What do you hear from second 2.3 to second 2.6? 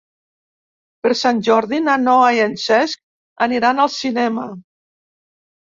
i en